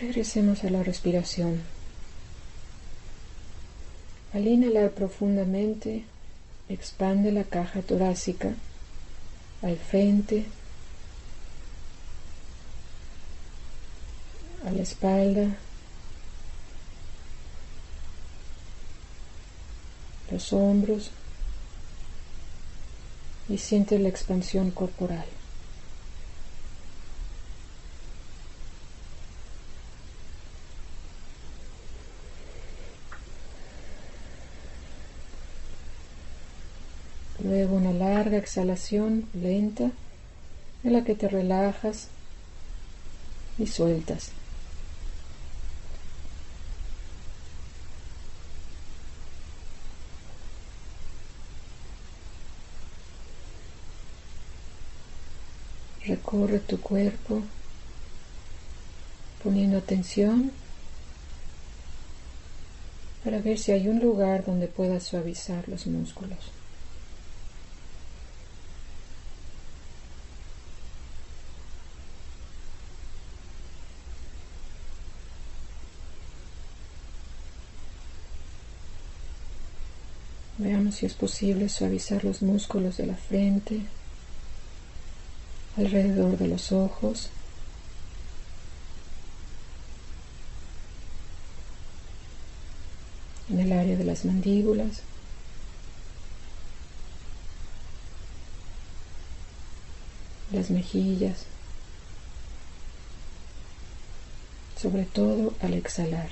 Regresemos 0.00 0.64
a 0.64 0.70
la 0.70 0.82
respiración. 0.82 1.62
Al 4.32 4.46
inhalar 4.46 4.90
profundamente, 4.90 6.04
expande 6.68 7.32
la 7.32 7.44
caja 7.44 7.82
torácica 7.82 8.54
al 9.62 9.76
frente, 9.76 10.46
a 14.66 14.70
la 14.70 14.82
espalda, 14.82 15.56
los 20.30 20.52
hombros 20.52 21.10
y 23.48 23.58
siente 23.58 23.98
la 23.98 24.08
expansión 24.08 24.70
corporal. 24.70 25.24
Luego 37.42 37.80
exhalación 38.38 39.28
lenta 39.34 39.90
en 40.84 40.92
la 40.92 41.04
que 41.04 41.14
te 41.14 41.28
relajas 41.28 42.08
y 43.58 43.66
sueltas. 43.66 44.30
Recorre 56.06 56.60
tu 56.60 56.80
cuerpo 56.80 57.42
poniendo 59.42 59.76
atención 59.78 60.52
para 63.22 63.40
ver 63.40 63.58
si 63.58 63.72
hay 63.72 63.88
un 63.88 64.00
lugar 64.00 64.44
donde 64.46 64.68
puedas 64.68 65.02
suavizar 65.02 65.68
los 65.68 65.86
músculos. 65.86 66.57
Si 80.92 81.06
es 81.06 81.14
posible 81.14 81.68
suavizar 81.68 82.24
los 82.24 82.42
músculos 82.42 82.96
de 82.96 83.06
la 83.06 83.14
frente, 83.14 83.80
alrededor 85.76 86.38
de 86.38 86.48
los 86.48 86.72
ojos. 86.72 87.30
en 93.50 93.60
el 93.60 93.72
área 93.72 93.96
de 93.96 94.04
las 94.04 94.24
mandíbulas, 94.24 95.00
las 100.52 100.70
mejillas, 100.70 101.46
sobre 104.80 105.04
todo 105.04 105.54
al 105.60 105.74
exhalar. 105.74 106.28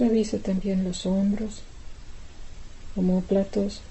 Suaviza 0.00 0.38
también 0.38 0.82
los 0.82 1.04
hombros, 1.04 1.60
homóplatos, 2.96 3.82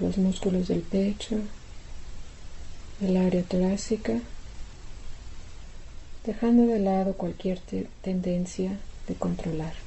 los 0.00 0.18
músculos 0.18 0.66
del 0.66 0.80
pecho, 0.80 1.36
el 3.00 3.16
área 3.16 3.44
torácica, 3.44 4.18
dejando 6.26 6.66
de 6.66 6.80
lado 6.80 7.12
cualquier 7.12 7.60
tendencia 8.02 8.72
de 9.06 9.14
controlar. 9.14 9.83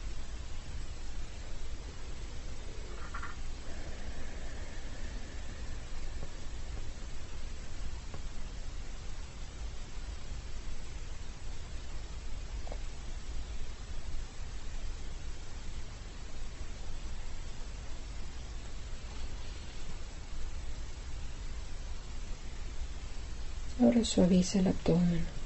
Suaviza 24.06 24.60
el 24.60 24.68
abdomen. 24.68 25.38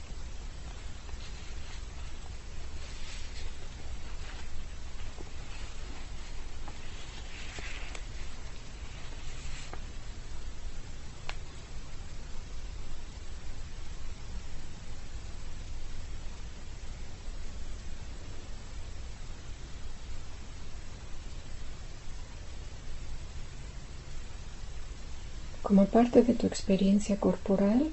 Como 25.62 25.86
parte 25.86 26.22
de 26.22 26.34
tu 26.34 26.48
experiencia 26.48 27.18
corporal, 27.18 27.92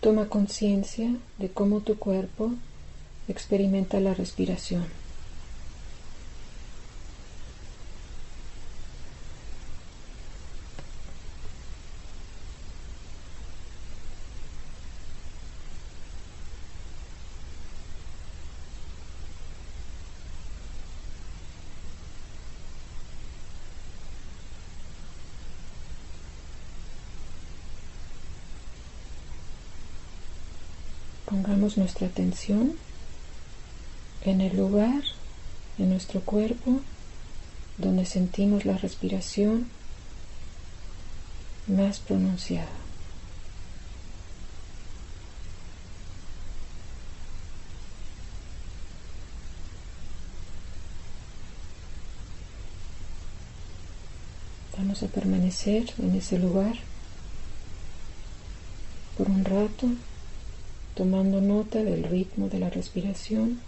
Toma 0.00 0.28
conciencia 0.28 1.10
de 1.38 1.48
cómo 1.50 1.80
tu 1.80 1.98
cuerpo 1.98 2.52
experimenta 3.26 3.98
la 3.98 4.14
respiración. 4.14 4.84
Nuestra 31.58 32.06
atención 32.06 32.74
en 34.24 34.40
el 34.40 34.56
lugar 34.56 35.02
en 35.76 35.90
nuestro 35.90 36.20
cuerpo 36.20 36.80
donde 37.78 38.06
sentimos 38.06 38.64
la 38.64 38.78
respiración 38.78 39.68
más 41.66 41.98
pronunciada. 41.98 42.68
Vamos 54.78 55.02
a 55.02 55.08
permanecer 55.08 55.92
en 55.98 56.14
ese 56.14 56.38
lugar 56.38 56.76
por 59.16 59.28
un 59.28 59.44
rato, 59.44 59.88
tomando 60.98 61.40
nota 61.40 61.84
del 61.84 62.02
ritmo 62.02 62.48
de 62.48 62.58
la 62.58 62.70
respiración, 62.70 63.60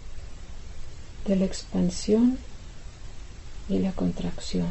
de 1.25 1.37
la 1.37 1.45
expansión 1.45 2.37
y 3.69 3.79
la 3.79 3.93
contracción. 3.93 4.67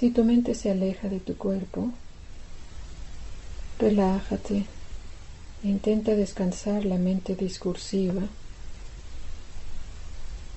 Si 0.00 0.08
tu 0.08 0.24
mente 0.24 0.54
se 0.54 0.70
aleja 0.70 1.10
de 1.10 1.20
tu 1.20 1.36
cuerpo, 1.36 1.90
relájate 3.78 4.64
intenta 5.62 6.14
descansar 6.14 6.86
la 6.86 6.96
mente 6.96 7.34
discursiva 7.34 8.22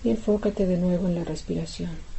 y 0.01 0.11
enfócate 0.11 0.65
de 0.65 0.77
nuevo 0.77 1.09
en 1.09 1.15
la 1.15 1.25
respiración. 1.25 2.12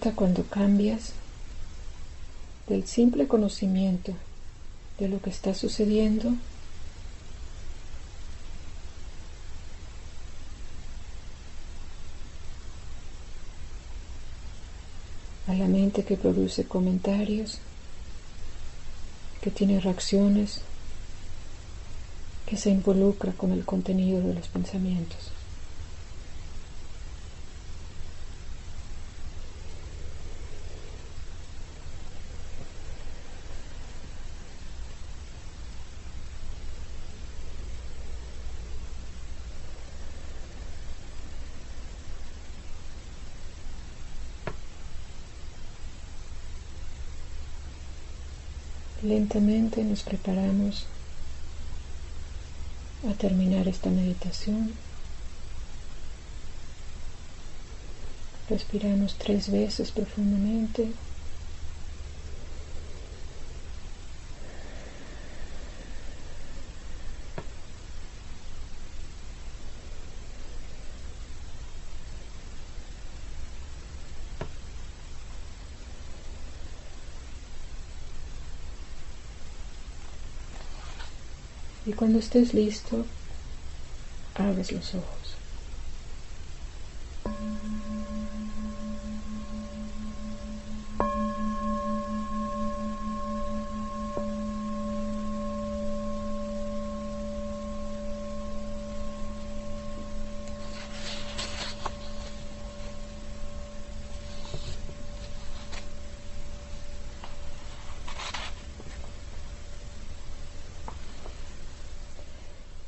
Cuando 0.00 0.44
cambias 0.44 1.12
del 2.68 2.86
simple 2.86 3.28
conocimiento 3.28 4.14
de 4.98 5.08
lo 5.08 5.20
que 5.20 5.28
está 5.28 5.54
sucediendo 5.54 6.32
a 15.46 15.54
la 15.54 15.68
mente 15.68 16.02
que 16.02 16.16
produce 16.16 16.64
comentarios, 16.64 17.58
que 19.42 19.50
tiene 19.50 19.80
reacciones, 19.80 20.62
que 22.46 22.56
se 22.56 22.70
involucra 22.70 23.32
con 23.32 23.52
el 23.52 23.66
contenido 23.66 24.22
de 24.22 24.32
los 24.34 24.48
pensamientos. 24.48 25.39
Lentamente 49.02 49.82
nos 49.82 50.02
preparamos 50.02 50.86
a 53.08 53.14
terminar 53.14 53.66
esta 53.66 53.88
meditación. 53.88 54.74
Respiramos 58.50 59.16
tres 59.16 59.50
veces 59.50 59.90
profundamente. 59.90 60.92
Cuando 82.00 82.18
estés 82.18 82.54
listo, 82.54 83.04
abres 84.34 84.72
los 84.72 84.94
ojos. 84.94 85.19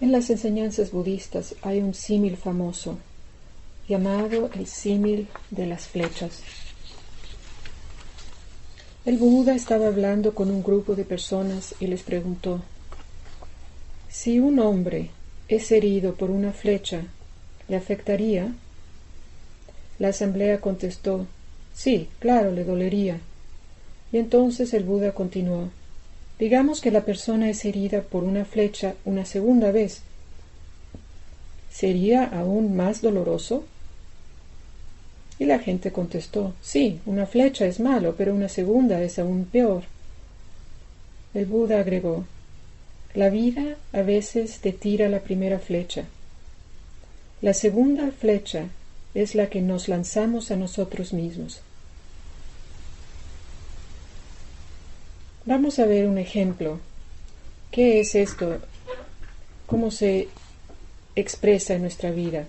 En 0.03 0.11
las 0.11 0.31
enseñanzas 0.31 0.91
budistas 0.91 1.55
hay 1.63 1.79
un 1.79 1.95
símil 1.95 2.37
famoso 2.37 2.99
llamado 3.89 4.51
el 4.53 4.67
símil 4.67 5.29
de 5.53 5.65
las 5.65 5.87
flechas. 5.87 6.43
El 9.05 9.17
Buda 9.17 9.55
estaba 9.55 9.87
hablando 9.87 10.35
con 10.35 10.51
un 10.51 10.65
grupo 10.65 10.97
de 10.97 11.05
personas 11.05 11.77
y 11.79 11.87
les 11.87 12.03
preguntó, 12.03 12.63
si 14.11 14.41
un 14.41 14.59
hombre 14.59 15.11
es 15.47 15.71
herido 15.71 16.17
por 16.17 16.33
una 16.33 16.51
flecha, 16.51 17.05
¿le 17.69 17.77
afectaría? 17.77 18.53
La 20.01 20.09
asamblea 20.09 20.61
contestó, 20.61 21.29
sí, 21.73 22.09
claro, 22.19 22.51
le 22.51 22.65
dolería. 22.65 23.21
Y 24.11 24.19
entonces 24.19 24.75
el 24.75 24.83
Buda 24.83 25.13
continuó, 25.13 25.71
Digamos 26.43 26.81
que 26.81 26.91
la 26.91 27.05
persona 27.05 27.49
es 27.49 27.65
herida 27.65 28.03
por 28.03 28.25
una 28.25 28.45
flecha 28.45 28.97
una 29.05 29.25
segunda 29.25 29.71
vez. 29.71 30.01
¿Sería 31.71 32.25
aún 32.25 32.75
más 32.75 33.01
doloroso? 33.01 33.65
Y 35.39 35.45
la 35.45 35.61
gente 35.61 35.93
contestó, 35.93 36.53
sí, 36.61 36.99
una 37.07 37.27
flecha 37.27 37.65
es 37.67 37.79
malo, 37.79 38.17
pero 38.19 38.35
una 38.35 38.49
segunda 38.49 39.01
es 39.05 39.21
aún 39.21 39.45
peor. 39.45 39.85
El 41.33 41.47
Buda 41.47 41.79
agregó, 41.79 42.25
la 43.15 43.31
vida 43.31 43.77
a 43.93 44.03
veces 44.03 44.59
te 44.59 44.73
tira 44.73 45.09
la 45.09 45.21
primera 45.21 45.61
flecha. 45.61 46.07
La 47.41 47.55
segunda 47.55 48.11
flecha 48.11 48.65
es 49.15 49.37
la 49.37 49.47
que 49.47 49.63
nos 49.63 49.87
lanzamos 49.87 50.51
a 50.51 50.57
nosotros 50.57 51.13
mismos. 51.13 51.61
Vamos 55.45 55.81
a 55.81 55.87
ver 55.87 56.07
un 56.07 56.19
ejemplo. 56.19 56.79
¿Qué 57.73 57.99
es 57.99 58.15
esto? 58.15 58.61
¿Cómo 59.67 59.91
se 59.91 60.29
expresa 61.17 61.75
en 61.75 61.83
nuestra 61.83 62.13
vida? 62.13 62.47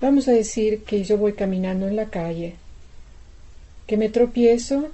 Vamos 0.00 0.26
a 0.26 0.32
decir 0.32 0.82
que 0.82 1.04
yo 1.04 1.16
voy 1.16 1.34
caminando 1.34 1.86
en 1.86 1.94
la 1.94 2.06
calle, 2.06 2.56
que 3.86 3.96
me 3.96 4.08
tropiezo 4.08 4.88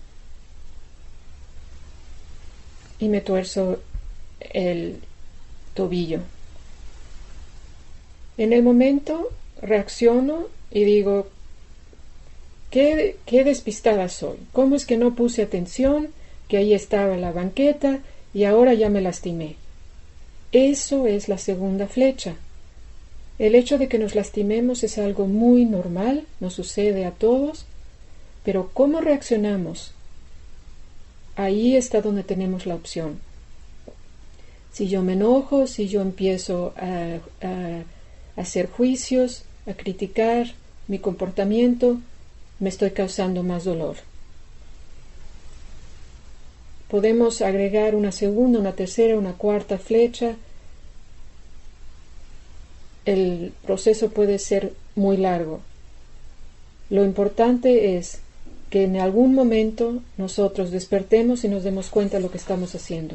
y 2.99 3.09
me 3.09 3.23
tuerzo 3.23 3.81
el 4.41 5.01
tobillo. 5.73 6.21
En 8.37 8.53
el 8.53 8.63
momento 8.63 9.31
reacciono 9.63 10.49
y 10.71 10.85
digo, 10.85 11.29
qué, 12.71 13.17
qué 13.25 13.45
despistada 13.45 14.11
soy, 14.11 14.37
¿cómo 14.53 14.77
es 14.77 14.85
que 14.85 14.99
no 14.99 15.15
puse 15.15 15.43
atención? 15.43 16.11
Que 16.51 16.57
ahí 16.57 16.75
estaba 16.75 17.17
la 17.17 17.31
banqueta 17.31 18.01
y 18.35 18.43
ahora 18.43 18.75
ya 18.75 18.91
me 18.91 19.01
lastimé. 19.01 19.55
Eso 20.51 21.07
es 21.07 21.29
la 21.29 21.39
segunda 21.39 21.87
flecha. 21.87 22.35
El 23.39 23.55
hecho 23.55 23.79
de 23.79 23.89
que 23.89 24.01
nos 24.01 24.17
lastimemos 24.17 24.83
es 24.83 24.99
algo 24.99 25.29
muy 25.29 25.65
normal, 25.65 26.27
nos 26.41 26.55
sucede 26.55 27.07
a 27.07 27.13
todos, 27.13 27.67
pero 28.45 28.71
¿cómo 28.75 29.01
reaccionamos? 29.01 29.93
Ahí 31.37 31.77
está 31.77 32.03
donde 32.03 32.25
tenemos 32.25 32.67
la 32.67 32.75
opción. 32.75 33.21
Si 34.73 34.89
yo 34.89 35.03
me 35.03 35.13
enojo, 35.13 35.69
si 35.69 35.87
yo 35.87 36.03
empiezo 36.03 36.75
a, 36.77 37.21
a 37.47 37.85
hacer 38.41 38.69
juicios, 38.69 39.45
a 39.67 39.75
criticar 39.75 40.49
mi 40.89 40.99
comportamiento, 40.99 42.01
me 42.59 42.69
estoy 42.69 42.91
causando 42.91 43.45
más 43.45 43.65
dolor. 43.65 44.10
Podemos 46.91 47.41
agregar 47.41 47.95
una 47.95 48.11
segunda, 48.11 48.59
una 48.59 48.73
tercera, 48.73 49.17
una 49.17 49.35
cuarta 49.35 49.79
flecha. 49.79 50.35
El 53.05 53.53
proceso 53.65 54.11
puede 54.11 54.41
ser 54.41 54.73
muy 54.97 55.17
largo. 55.17 55.61
Lo 56.91 57.05
importante 57.05 57.97
es 57.97 58.19
que 58.71 58.83
en 58.83 58.97
algún 58.97 59.35
momento 59.35 60.03
nosotros 60.17 60.73
despertemos 60.73 61.45
y 61.45 61.49
nos 61.49 61.63
demos 61.63 61.91
cuenta 61.91 62.17
de 62.17 62.25
lo 62.25 62.31
que 62.33 62.39
estamos 62.39 62.75
haciendo. 62.75 63.15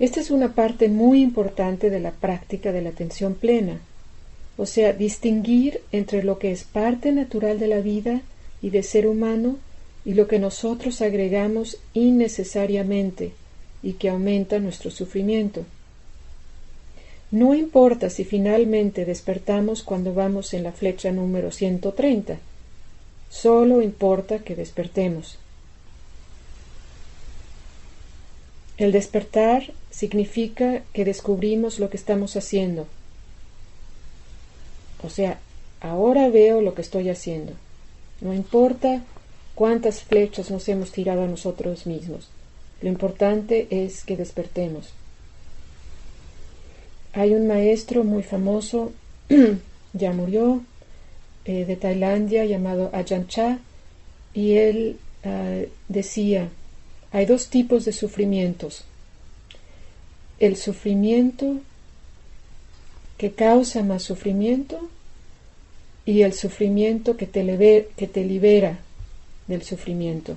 Esta 0.00 0.20
es 0.20 0.32
una 0.32 0.54
parte 0.54 0.88
muy 0.88 1.22
importante 1.22 1.88
de 1.88 2.00
la 2.00 2.10
práctica 2.10 2.72
de 2.72 2.82
la 2.82 2.90
atención 2.90 3.34
plena, 3.34 3.78
o 4.56 4.66
sea, 4.66 4.92
distinguir 4.92 5.82
entre 5.92 6.24
lo 6.24 6.38
que 6.38 6.50
es 6.50 6.64
parte 6.64 7.12
natural 7.12 7.60
de 7.60 7.68
la 7.68 7.80
vida 7.80 8.22
y 8.60 8.70
de 8.70 8.82
ser 8.82 9.06
humano 9.06 9.58
y 10.04 10.14
lo 10.14 10.26
que 10.26 10.38
nosotros 10.38 11.02
agregamos 11.02 11.78
innecesariamente 11.94 13.32
y 13.82 13.94
que 13.94 14.08
aumenta 14.08 14.58
nuestro 14.58 14.90
sufrimiento. 14.90 15.64
No 17.30 17.54
importa 17.54 18.08
si 18.08 18.24
finalmente 18.24 19.04
despertamos 19.04 19.82
cuando 19.82 20.14
vamos 20.14 20.54
en 20.54 20.62
la 20.62 20.72
flecha 20.72 21.12
número 21.12 21.50
130, 21.50 22.38
solo 23.28 23.82
importa 23.82 24.38
que 24.38 24.56
despertemos. 24.56 25.38
El 28.78 28.92
despertar 28.92 29.72
significa 29.90 30.82
que 30.92 31.04
descubrimos 31.04 31.80
lo 31.80 31.90
que 31.90 31.96
estamos 31.96 32.36
haciendo. 32.36 32.86
O 35.02 35.10
sea, 35.10 35.38
ahora 35.80 36.28
veo 36.28 36.62
lo 36.62 36.74
que 36.74 36.82
estoy 36.82 37.10
haciendo. 37.10 37.52
No 38.20 38.32
importa 38.32 39.02
cuántas 39.58 40.04
flechas 40.04 40.52
nos 40.52 40.68
hemos 40.68 40.92
tirado 40.92 41.24
a 41.24 41.26
nosotros 41.26 41.84
mismos. 41.84 42.28
Lo 42.80 42.88
importante 42.88 43.66
es 43.72 44.04
que 44.04 44.16
despertemos. 44.16 44.90
Hay 47.12 47.34
un 47.34 47.48
maestro 47.48 48.04
muy 48.04 48.22
famoso, 48.22 48.92
ya 49.94 50.12
murió, 50.12 50.62
eh, 51.44 51.64
de 51.64 51.74
Tailandia, 51.74 52.44
llamado 52.44 52.90
Ajahn 52.92 53.26
Chah, 53.26 53.58
y 54.32 54.52
él 54.58 54.96
ah, 55.24 55.62
decía, 55.88 56.50
hay 57.10 57.26
dos 57.26 57.48
tipos 57.48 57.84
de 57.84 57.92
sufrimientos. 57.92 58.84
El 60.38 60.54
sufrimiento 60.54 61.56
que 63.16 63.32
causa 63.32 63.82
más 63.82 64.04
sufrimiento 64.04 64.88
y 66.06 66.22
el 66.22 66.32
sufrimiento 66.32 67.16
que 67.16 67.26
te, 67.26 67.88
que 67.96 68.06
te 68.06 68.24
libera 68.24 68.78
del 69.48 69.62
sufrimiento. 69.62 70.36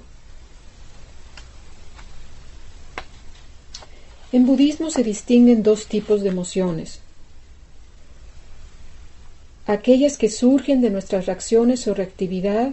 En 4.32 4.46
budismo 4.46 4.90
se 4.90 5.04
distinguen 5.04 5.62
dos 5.62 5.88
tipos 5.88 6.22
de 6.22 6.30
emociones. 6.30 7.02
Aquellas 9.68 10.18
que 10.18 10.30
surgen 10.30 10.82
de 10.82 10.90
nuestras 10.90 11.26
reacciones 11.26 11.86
o 11.88 11.94
reactividad 11.94 12.72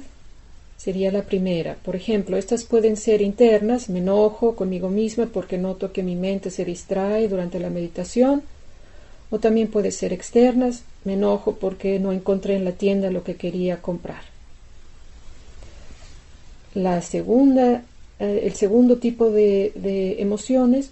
sería 0.77 1.11
la 1.11 1.25
primera. 1.25 1.77
Por 1.85 1.97
ejemplo, 1.97 2.37
estas 2.37 2.63
pueden 2.65 2.97
ser 2.97 3.21
internas, 3.21 3.89
me 3.89 3.99
enojo 3.99 4.55
conmigo 4.55 4.89
misma 4.89 5.27
porque 5.27 5.59
noto 5.59 5.93
que 5.93 6.05
mi 6.05 6.15
mente 6.15 6.51
se 6.51 6.65
distrae 6.65 7.29
durante 7.29 7.59
la 7.59 7.71
meditación, 7.71 8.43
o 9.31 9.39
también 9.41 9.69
puede 9.69 9.91
ser 9.91 10.13
externas, 10.13 10.85
me 11.05 11.15
enojo 11.15 11.57
porque 11.57 11.99
no 11.99 12.13
encontré 12.13 12.55
en 12.55 12.65
la 12.65 12.73
tienda 12.73 13.11
lo 13.11 13.25
que 13.25 13.35
quería 13.35 13.83
comprar. 13.83 14.38
La 16.75 17.03
segunda, 17.03 17.83
eh, 18.19 18.43
el 18.45 18.55
segundo 18.55 18.99
tipo 18.99 19.31
de, 19.31 19.73
de 19.75 20.21
emociones 20.21 20.91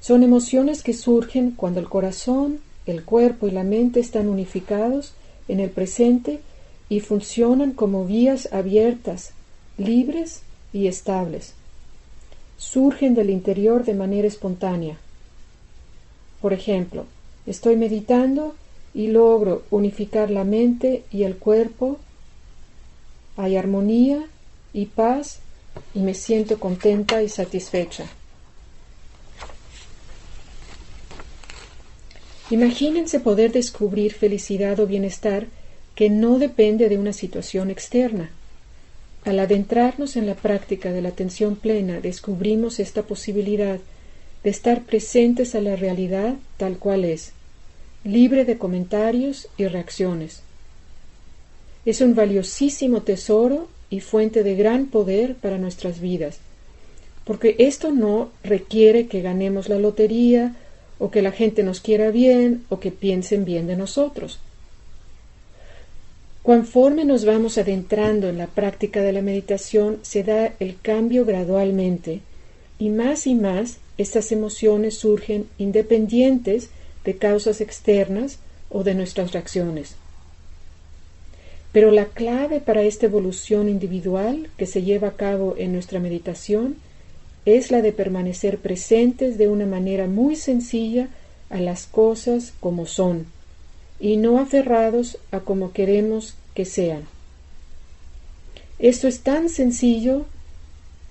son 0.00 0.22
emociones 0.22 0.82
que 0.82 0.94
surgen 0.94 1.52
cuando 1.52 1.80
el 1.80 1.88
corazón, 1.88 2.60
el 2.86 3.04
cuerpo 3.04 3.46
y 3.46 3.52
la 3.52 3.62
mente 3.62 4.00
están 4.00 4.28
unificados 4.28 5.14
en 5.48 5.60
el 5.60 5.70
presente 5.70 6.40
y 6.88 7.00
funcionan 7.00 7.72
como 7.72 8.04
vías 8.04 8.52
abiertas, 8.52 9.32
libres 9.78 10.42
y 10.72 10.88
estables. 10.88 11.54
Surgen 12.56 13.14
del 13.14 13.30
interior 13.30 13.84
de 13.84 13.94
manera 13.94 14.28
espontánea. 14.28 14.98
Por 16.40 16.52
ejemplo, 16.52 17.06
estoy 17.46 17.76
meditando 17.76 18.54
y 18.94 19.06
logro 19.06 19.62
unificar 19.70 20.30
la 20.30 20.44
mente 20.44 21.04
y 21.10 21.22
el 21.22 21.36
cuerpo. 21.36 21.98
Hay 23.36 23.56
armonía 23.56 24.26
y 24.72 24.86
paz 24.86 25.40
y 25.94 26.00
me 26.00 26.14
siento 26.14 26.58
contenta 26.58 27.22
y 27.22 27.28
satisfecha. 27.28 28.06
Imagínense 32.50 33.20
poder 33.20 33.52
descubrir 33.52 34.12
felicidad 34.12 34.78
o 34.80 34.86
bienestar 34.86 35.46
que 35.94 36.10
no 36.10 36.38
depende 36.38 36.88
de 36.88 36.98
una 36.98 37.12
situación 37.12 37.70
externa. 37.70 38.30
Al 39.24 39.38
adentrarnos 39.38 40.16
en 40.16 40.26
la 40.26 40.34
práctica 40.34 40.92
de 40.92 41.00
la 41.00 41.10
atención 41.10 41.56
plena, 41.56 42.00
descubrimos 42.00 42.80
esta 42.80 43.02
posibilidad 43.02 43.78
de 44.42 44.50
estar 44.50 44.82
presentes 44.82 45.54
a 45.54 45.60
la 45.60 45.76
realidad 45.76 46.34
tal 46.56 46.78
cual 46.78 47.04
es, 47.04 47.32
libre 48.04 48.44
de 48.44 48.58
comentarios 48.58 49.48
y 49.56 49.66
reacciones. 49.66 50.42
Es 51.84 52.00
un 52.00 52.14
valiosísimo 52.14 53.02
tesoro 53.02 53.68
y 53.92 54.00
fuente 54.00 54.42
de 54.42 54.56
gran 54.56 54.86
poder 54.86 55.34
para 55.34 55.58
nuestras 55.58 56.00
vidas, 56.00 56.38
porque 57.26 57.56
esto 57.58 57.90
no 57.90 58.30
requiere 58.42 59.06
que 59.06 59.20
ganemos 59.20 59.68
la 59.68 59.78
lotería 59.78 60.56
o 60.98 61.10
que 61.10 61.20
la 61.20 61.30
gente 61.30 61.62
nos 61.62 61.80
quiera 61.80 62.10
bien 62.10 62.64
o 62.70 62.80
que 62.80 62.90
piensen 62.90 63.44
bien 63.44 63.66
de 63.66 63.76
nosotros. 63.76 64.40
Conforme 66.42 67.04
nos 67.04 67.26
vamos 67.26 67.58
adentrando 67.58 68.30
en 68.30 68.38
la 68.38 68.46
práctica 68.46 69.02
de 69.02 69.12
la 69.12 69.20
meditación, 69.20 69.98
se 70.00 70.24
da 70.24 70.54
el 70.58 70.80
cambio 70.80 71.26
gradualmente 71.26 72.22
y 72.78 72.88
más 72.88 73.26
y 73.26 73.34
más 73.34 73.76
estas 73.98 74.32
emociones 74.32 74.96
surgen 74.96 75.48
independientes 75.58 76.70
de 77.04 77.18
causas 77.18 77.60
externas 77.60 78.38
o 78.70 78.84
de 78.84 78.94
nuestras 78.94 79.32
reacciones. 79.32 79.96
Pero 81.72 81.90
la 81.90 82.04
clave 82.04 82.60
para 82.60 82.82
esta 82.82 83.06
evolución 83.06 83.68
individual 83.68 84.50
que 84.58 84.66
se 84.66 84.82
lleva 84.82 85.08
a 85.08 85.16
cabo 85.16 85.54
en 85.56 85.72
nuestra 85.72 86.00
meditación 86.00 86.76
es 87.46 87.70
la 87.70 87.82
de 87.82 87.92
permanecer 87.92 88.58
presentes 88.58 89.38
de 89.38 89.48
una 89.48 89.66
manera 89.66 90.06
muy 90.06 90.36
sencilla 90.36 91.08
a 91.50 91.60
las 91.60 91.86
cosas 91.86 92.52
como 92.60 92.86
son 92.86 93.26
y 93.98 94.16
no 94.16 94.38
aferrados 94.38 95.18
a 95.30 95.40
como 95.40 95.72
queremos 95.72 96.34
que 96.54 96.64
sean. 96.64 97.04
Esto 98.78 99.08
es 99.08 99.20
tan 99.20 99.48
sencillo 99.48 100.26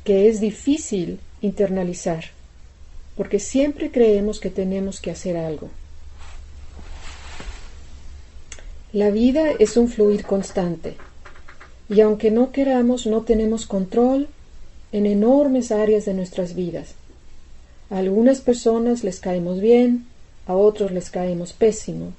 que 0.03 0.27
es 0.27 0.41
difícil 0.41 1.19
internalizar, 1.41 2.25
porque 3.15 3.39
siempre 3.39 3.91
creemos 3.91 4.39
que 4.39 4.49
tenemos 4.49 4.99
que 4.99 5.11
hacer 5.11 5.37
algo. 5.37 5.69
La 8.93 9.09
vida 9.09 9.51
es 9.57 9.77
un 9.77 9.87
fluir 9.87 10.25
constante, 10.25 10.97
y 11.87 12.01
aunque 12.01 12.29
no 12.29 12.51
queramos, 12.51 13.05
no 13.05 13.21
tenemos 13.21 13.65
control 13.65 14.27
en 14.91 15.05
enormes 15.05 15.71
áreas 15.71 16.03
de 16.03 16.13
nuestras 16.13 16.55
vidas. 16.55 16.95
A 17.89 17.99
algunas 17.99 18.41
personas 18.41 19.05
les 19.05 19.21
caemos 19.21 19.61
bien, 19.61 20.07
a 20.45 20.55
otros 20.55 20.91
les 20.91 21.09
caemos 21.09 21.53
pésimo. 21.53 22.11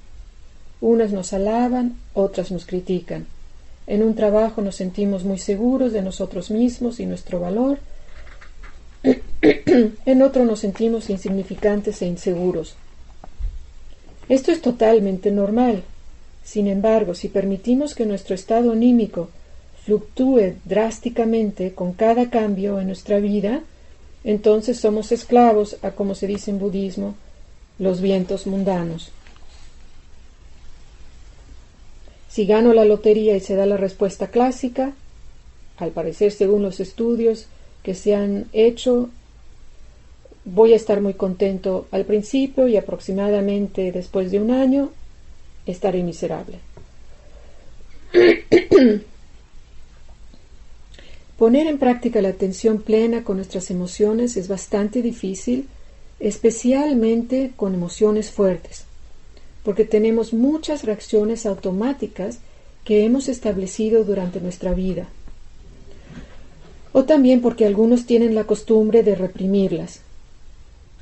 Unas 0.81 1.13
nos 1.13 1.35
alaban, 1.35 1.99
otras 2.15 2.51
nos 2.51 2.65
critican. 2.65 3.27
En 3.87 4.03
un 4.03 4.15
trabajo 4.15 4.63
nos 4.63 4.77
sentimos 4.77 5.25
muy 5.25 5.39
seguros 5.39 5.93
de 5.93 6.01
nosotros 6.01 6.51
mismos 6.51 7.01
y 7.01 7.07
nuestro 7.07 7.39
valor. 7.39 7.81
en 9.43 10.23
otro 10.23 10.47
nos 10.47 10.61
sentimos 10.61 11.11
insignificantes 11.11 12.01
e 12.01 12.07
inseguros. 12.07 12.77
Esto 14.31 14.53
es 14.53 14.63
totalmente 14.63 15.31
normal. 15.31 15.83
Sin 16.45 16.67
embargo, 16.67 17.15
si 17.15 17.29
permitimos 17.29 17.95
que 17.95 18.07
nuestro 18.07 18.35
estado 18.35 18.73
anímico 18.73 19.31
fluctúe 19.85 20.55
drásticamente 20.65 21.73
con 21.73 21.93
cada 21.93 22.31
cambio 22.31 22.81
en 22.81 22.87
nuestra 22.87 23.19
vida, 23.19 23.63
entonces 24.25 24.79
somos 24.79 25.13
esclavos 25.13 25.77
a, 25.83 25.93
como 25.93 26.15
se 26.15 26.27
dice 26.27 26.51
en 26.51 26.59
budismo, 26.59 27.15
los 27.79 28.01
vientos 28.01 28.47
mundanos. 28.47 29.11
Si 32.29 32.47
gano 32.47 32.73
la 32.73 32.85
lotería 32.85 33.37
y 33.37 33.41
se 33.41 33.57
da 33.57 33.67
la 33.67 33.77
respuesta 33.77 34.29
clásica, 34.29 34.93
al 35.79 35.91
parecer 35.91 36.33
según 36.33 36.63
los 36.63 36.81
estudios 36.81 37.47
que 37.83 37.95
se 37.95 38.15
han 38.15 38.47
hecho, 38.53 39.11
voy 40.45 40.73
a 40.73 40.77
estar 40.77 41.01
muy 41.01 41.15
contento 41.15 41.87
al 41.91 42.05
principio 42.05 42.69
y 42.69 42.77
aproximadamente 42.77 43.93
después 43.93 44.31
de 44.31 44.41
un 44.41 44.51
año 44.51 44.91
estaré 45.67 46.03
miserable. 46.03 46.59
Poner 51.39 51.67
en 51.67 51.79
práctica 51.79 52.23
la 52.23 52.29
atención 52.29 52.83
plena 52.83 53.25
con 53.25 53.37
nuestras 53.37 53.71
emociones 53.71 54.37
es 54.37 54.49
bastante 54.49 55.03
difícil, 55.03 55.67
especialmente 56.21 57.53
con 57.57 57.75
emociones 57.75 58.31
fuertes, 58.31 58.85
porque 59.65 59.85
tenemos 59.85 60.33
muchas 60.33 60.85
reacciones 60.85 61.47
automáticas 61.47 62.39
que 62.85 63.05
hemos 63.05 63.29
establecido 63.29 64.05
durante 64.05 64.41
nuestra 64.41 64.73
vida. 64.73 65.09
O 66.93 67.05
también 67.05 67.41
porque 67.41 67.65
algunos 67.65 68.07
tienen 68.07 68.35
la 68.35 68.45
costumbre 68.45 69.03
de 69.03 69.15
reprimirlas. 69.15 70.01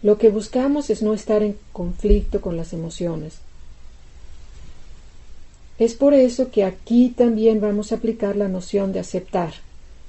Lo 0.03 0.17
que 0.17 0.31
buscamos 0.31 0.89
es 0.89 1.03
no 1.03 1.13
estar 1.13 1.43
en 1.43 1.59
conflicto 1.73 2.41
con 2.41 2.57
las 2.57 2.73
emociones. 2.73 3.41
Es 5.81 5.95
por 5.95 6.15
eso 6.15 6.53
que 6.53 6.63
aquí 6.63 7.13
también 7.17 7.61
vamos 7.61 7.91
a 7.91 7.97
aplicar 7.97 8.37
la 8.37 8.47
noción 8.49 8.93
de 8.93 9.01
aceptar 9.01 9.55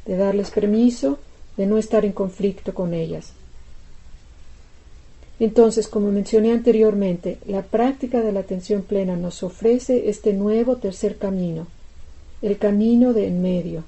de 0.06 0.18
darles 0.18 0.52
permiso, 0.52 1.20
de 1.58 1.66
no 1.66 1.78
estar 1.78 2.06
en 2.06 2.12
conflicto 2.12 2.74
con 2.74 2.94
ellas. 2.94 3.34
Entonces, 5.40 5.88
como 5.88 6.12
mencioné 6.12 6.52
anteriormente, 6.52 7.40
la 7.48 7.64
práctica 7.64 8.22
de 8.22 8.32
la 8.32 8.42
atención 8.42 8.84
plena 8.84 9.16
nos 9.16 9.42
ofrece 9.42 10.10
este 10.10 10.34
nuevo 10.34 10.78
tercer 10.78 11.18
camino, 11.18 11.68
el 12.42 12.58
camino 12.58 13.14
de 13.14 13.28
en 13.28 13.42
medio, 13.42 13.84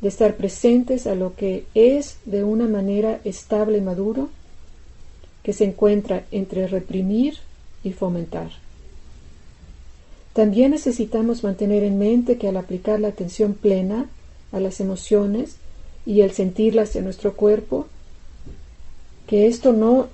de 0.00 0.08
estar 0.08 0.36
presentes 0.36 1.06
a 1.06 1.14
lo 1.14 1.34
que 1.34 1.64
es 1.74 2.18
de 2.24 2.44
una 2.44 2.68
manera 2.68 3.20
estable 3.24 3.78
y 3.78 3.80
maduro, 3.80 4.28
que 5.42 5.52
se 5.52 5.64
encuentra 5.64 6.24
entre 6.30 6.66
reprimir 6.66 7.38
y 7.82 7.92
fomentar. 7.92 8.65
También 10.36 10.72
necesitamos 10.72 11.42
mantener 11.44 11.82
en 11.82 11.98
mente 11.98 12.36
que 12.36 12.46
al 12.46 12.58
aplicar 12.58 13.00
la 13.00 13.08
atención 13.08 13.54
plena, 13.54 14.10
a 14.52 14.60
las 14.60 14.80
emociones 14.80 15.56
y 16.04 16.20
el 16.20 16.32
sentirlas 16.32 16.94
en 16.94 17.04
nuestro 17.04 17.32
cuerpo, 17.32 17.86
que 19.26 19.46
esto 19.46 19.72
no 19.72 20.08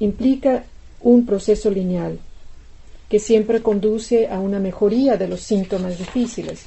implica 0.00 0.64
un 1.00 1.24
proceso 1.24 1.70
lineal, 1.70 2.18
que 3.08 3.18
siempre 3.18 3.62
conduce 3.62 4.28
a 4.28 4.38
una 4.38 4.58
mejoría 4.58 5.16
de 5.16 5.28
los 5.28 5.40
síntomas 5.40 5.96
difíciles, 5.96 6.64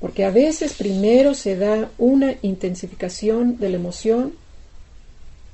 porque 0.00 0.24
a 0.24 0.30
veces 0.30 0.72
primero 0.72 1.34
se 1.34 1.56
da 1.56 1.90
una 1.98 2.36
intensificación 2.40 3.58
de 3.58 3.68
la 3.68 3.76
emoción 3.76 4.32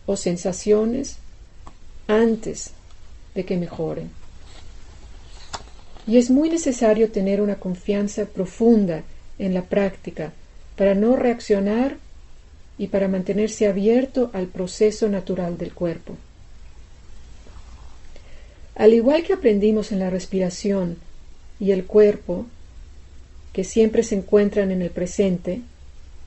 o 0.07 0.15
sensaciones 0.15 1.17
antes 2.07 2.71
de 3.35 3.45
que 3.45 3.57
mejoren. 3.57 4.28
Y 6.09 6.17
es 6.17 6.31
muy 6.31 6.49
necesario 6.49 7.11
tener 7.11 7.43
una 7.43 7.57
confianza 7.57 8.25
profunda 8.25 9.03
en 9.39 9.53
la 9.53 9.61
práctica 9.61 10.33
para 10.75 10.95
no 10.95 11.17
reaccionar 11.17 11.99
y 12.79 12.87
para 12.87 13.09
mantenerse 13.09 13.67
abierto 13.67 14.31
al 14.33 14.47
proceso 14.47 15.11
natural 15.11 15.59
del 15.59 15.75
cuerpo. 15.75 16.17
Al 18.75 18.95
igual 18.95 19.23
que 19.23 19.35
aprendimos 19.35 19.93
en 19.93 19.99
la 19.99 20.09
respiración 20.09 20.97
y 21.61 21.73
el 21.73 21.85
cuerpo, 21.85 22.47
que 23.53 23.65
siempre 23.65 24.03
se 24.03 24.15
encuentran 24.15 24.71
en 24.71 24.81
el 24.81 24.91
presente 24.91 25.61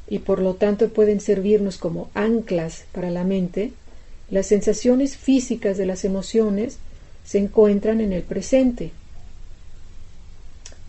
y 0.08 0.20
por 0.20 0.41
lo 0.41 0.54
tanto 0.54 0.89
pueden 0.89 1.20
servirnos 1.20 1.80
como 1.80 2.12
anclas 2.13 2.84
para 2.91 3.10
la 3.10 3.24
mente, 3.24 3.72
las 4.30 4.46
sensaciones 4.46 5.17
físicas 5.17 5.76
de 5.78 5.88
las 5.88 6.06
emociones 6.06 6.78
se 7.26 7.39
encuentran 7.39 8.00
en 8.00 8.13
el 8.13 8.22
presente 8.22 8.91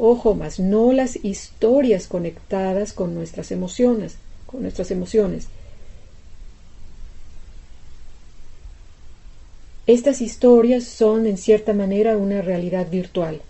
Ojo, 0.04 0.34
más 0.34 0.58
no 0.58 0.92
las 0.92 1.24
historias 1.24 2.08
conectadas 2.08 2.92
con 2.92 3.14
nuestras 3.14 3.52
emociones, 3.52 4.16
con 4.48 4.62
nuestras 4.62 4.90
emociones. 4.90 5.46
Estas 9.86 10.20
historias 10.20 10.82
son 10.82 11.24
en 11.26 11.36
cierta 11.36 11.72
manera 11.72 12.16
una 12.16 12.42
realidad 12.42 12.90
virtual, 12.90 13.42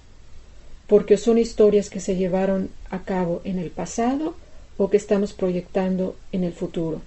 porque 0.89 1.17
son 1.17 1.39
historias 1.39 1.89
que 1.89 2.01
se 2.01 2.17
llevaron 2.17 2.69
a 2.91 3.03
cabo 3.03 3.41
en 3.45 3.59
el 3.59 3.71
pasado 3.71 4.35
o 4.77 4.91
que 4.91 4.99
estamos 4.99 5.33
proyectando 5.33 6.17
en 6.33 6.45
el 6.45 6.53
futuro. 6.53 7.01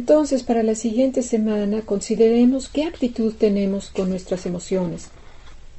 Entonces, 0.00 0.42
para 0.42 0.62
la 0.62 0.74
siguiente 0.76 1.22
semana, 1.22 1.82
consideremos 1.82 2.70
qué 2.70 2.84
actitud 2.84 3.34
tenemos 3.34 3.90
con 3.90 4.08
nuestras 4.08 4.46
emociones. 4.46 5.08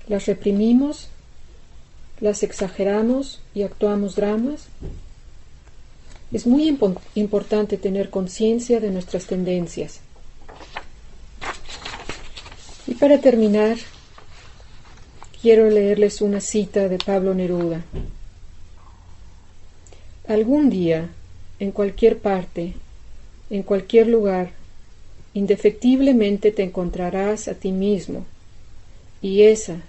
¿Las 0.07 0.27
reprimimos? 0.27 1.07
¿Las 2.19 2.43
exageramos 2.43 3.41
y 3.55 3.63
actuamos 3.63 4.15
dramas? 4.15 4.67
Es 6.31 6.45
muy 6.45 6.77
importante 7.15 7.77
tener 7.77 8.11
conciencia 8.11 8.79
de 8.79 8.91
nuestras 8.91 9.25
tendencias. 9.25 10.01
Y 12.85 12.93
para 12.93 13.17
terminar, 13.21 13.77
quiero 15.41 15.67
leerles 15.67 16.21
una 16.21 16.41
cita 16.41 16.87
de 16.89 16.99
Pablo 16.99 17.33
Neruda. 17.33 17.83
Algún 20.27 20.69
día, 20.69 21.09
en 21.57 21.71
cualquier 21.71 22.19
parte, 22.19 22.75
en 23.51 23.63
cualquier 23.63 24.07
lugar, 24.07 24.51
indefectiblemente 25.33 26.51
te 26.51 26.63
encontrarás 26.63 27.47
a 27.49 27.53
ti 27.53 27.71
mismo. 27.71 28.25
Y 29.21 29.43
esa, 29.43 29.81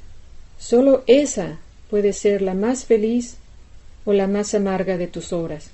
sólo 0.59 1.05
esa 1.07 1.59
puede 1.88 2.12
ser 2.12 2.42
la 2.42 2.55
más 2.55 2.85
feliz 2.85 3.37
o 4.05 4.12
la 4.12 4.27
más 4.27 4.55
amarga 4.55 4.98
de 4.98 5.07
tus 5.07 5.33
horas. 5.33 5.70